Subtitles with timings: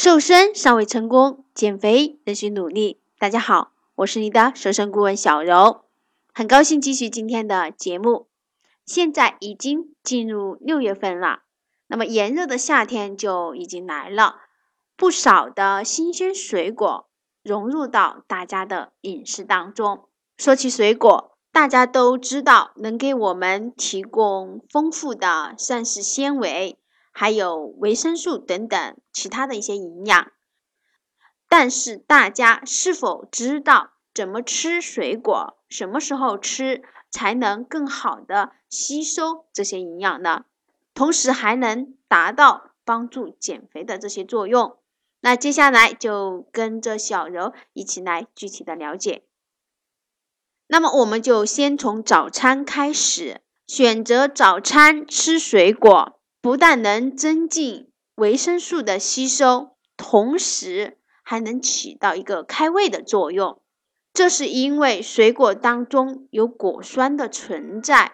[0.00, 3.00] 瘦身尚未成功，减肥仍需努力。
[3.18, 5.80] 大家好，我是你的瘦身顾问小柔，
[6.32, 8.28] 很高兴继续今天的节目。
[8.86, 11.40] 现在已经进入六月份了，
[11.88, 14.36] 那么炎热的夏天就已经来了，
[14.96, 17.08] 不少的新鲜水果
[17.42, 20.04] 融入到大家的饮食当中。
[20.36, 26.78] 说起水果，大家都知道能给我们提供丰富的膳食纤维。
[27.20, 30.30] 还有维生素等等其他的一些营养，
[31.48, 40.44] 但是大家是否知道怎么吃水果，什么时候吃才能更好的吸收这些营养呢？
[40.94, 44.78] 同时还能达到帮助减肥的这些作用？
[45.18, 49.24] 那接下来就跟着小柔一起来具体的了解。
[50.68, 56.17] 那么我们就先从早餐开始，选择早餐吃水果。
[56.40, 63.60] 不但能增进维生素的吸收，同时还能起到一个开胃的作用。
[64.12, 68.12] 这是因为水果当中有果酸的存在。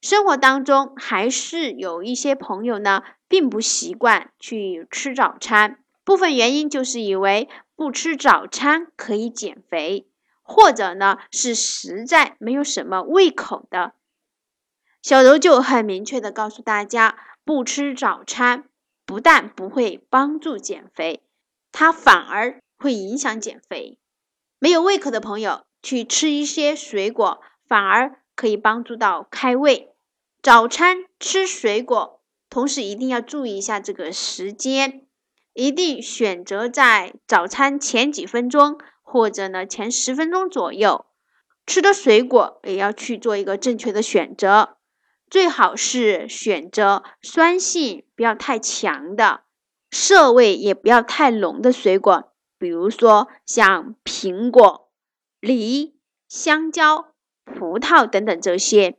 [0.00, 10.08] 生活当中还是有一些朋友呢，并不习惯去吃早餐，部分原因就是以为不吃早餐可以减肥，
[10.42, 13.94] 或者呢是实在没有什么胃口的。
[15.00, 17.16] 小柔就很明确的告诉大家。
[17.44, 18.68] 不吃早餐
[19.04, 21.22] 不但不会帮助减肥，
[21.72, 23.98] 它反而会影响减肥。
[24.58, 29.92] 没有胃口的朋友去吃一些水果，反而可以帮助到开胃。
[30.40, 35.06] 早餐吃水果，同时一定要注意一下这个时间，
[35.52, 41.06] 一定选择在早餐前几分钟，或者呢前十分钟左右
[41.66, 44.76] 吃的水果，也要去做一个正确的选择。
[45.32, 49.44] 最好是选择酸性不要太强的，
[49.90, 54.90] 涩味也不要太浓的水果，比如说像苹果、
[55.40, 55.94] 梨、
[56.28, 57.14] 香蕉、
[57.46, 58.98] 葡萄等等这些。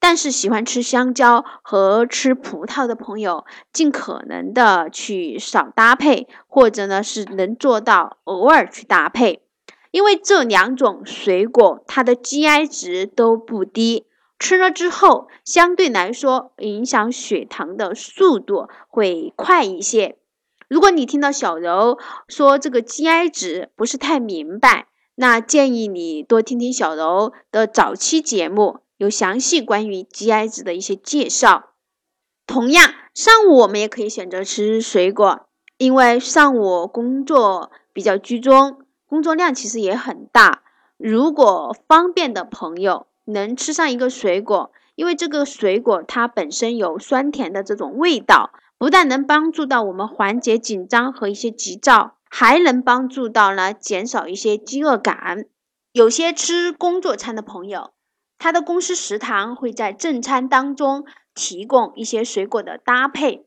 [0.00, 9.42] 但是喜欢吃香蕉和吃葡萄的朋友，尽可能的去少搭配，或者呢是能做到偶尔去搭配，
[9.90, 14.06] 因为这两种水果它的 GI 值都不低。
[14.38, 20.16] 吃了之后，相对来说影响血糖的速度会快一些。
[20.68, 31.70] 如果你听到小柔说这个 GI 值不是太明白，那建议你多听听小柔的早期节目，有详细关于 GI 值的一些介绍。
[32.46, 35.48] 同样，上午我们也可以选择吃水果，
[35.78, 40.62] 因为上午工作比较居中，工作量其实也很大。
[40.96, 55.44] 如果方便的朋友，能吃上一个水果，因为这个水果它本身有酸甜的这种味道，不但能帮助到我们缓解紧张和一些急躁，还能帮助到呢减少一些饥饿感。
[55.92, 57.92] 有些吃工作餐的朋友，
[58.38, 63.46] 他的公司食堂会在正餐当中提供一些水果的搭配，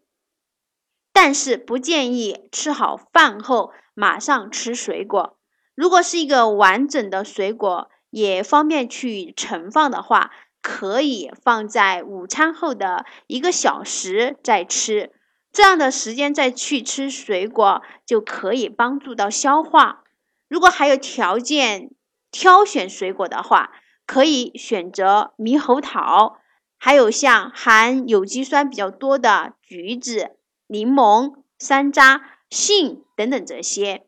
[1.12, 5.38] 但是不建议吃好饭后马上吃水果。
[5.74, 7.90] 如果是一个完整的水果。
[8.11, 10.29] 也方便去盛放的话，
[10.61, 15.11] 可以放在午餐后的一个小时再吃，
[15.51, 20.03] 这样的时间再去吃水果就可以帮助到消化。
[20.47, 21.89] 如果还有条件
[22.29, 23.71] 挑选水果的话，
[24.05, 26.38] 可以选择猕猴桃，
[26.77, 30.31] 还有像含有机酸比较多的橘子、
[30.67, 34.05] 柠檬、山楂、杏等等这些。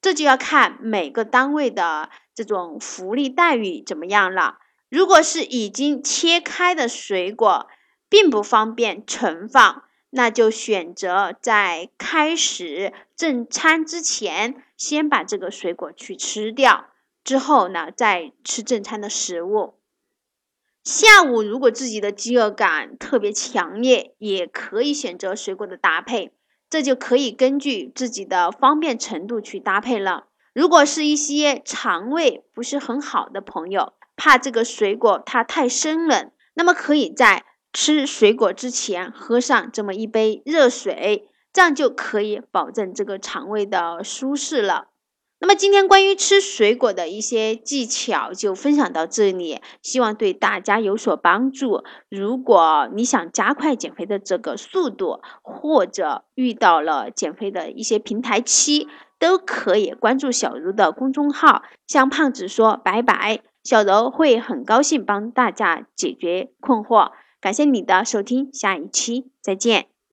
[0.00, 2.10] 这就要看每个单位的
[2.44, 4.58] 这种福利待遇怎么样了。
[4.88, 7.66] 如果是已经切开的水果，
[8.08, 16.86] 并不方便存放，那就选择在开始正餐之前，先把这个水果去吃掉，
[17.24, 19.74] 之后呢再吃正餐的食物。
[20.84, 26.30] 下午如果自己的饥饿感特别强烈，也可以选择水果的搭配。
[26.70, 30.27] 这就可以根据自己的方便程度去搭配了。
[30.58, 44.88] 如果是一些肠胃不是很好的朋友，怕这个水果它太生冷，那么可以在吃水果之前喝上这么一杯热水，这样就可以保证这个肠胃的舒适了。
[45.38, 51.84] 那么今天关于吃水果的一些技巧就分享到这里，希望对大家有所帮助。
[52.08, 58.88] 如果你想加快减肥的这个速度，或者遇到了减肥的一些平台期，
[59.18, 67.10] 都可以关注小柔的公众号，向胖子说拜拜，小柔会很高兴帮大家解决困惑。
[67.40, 69.97] 感谢你的收听，下一期再见。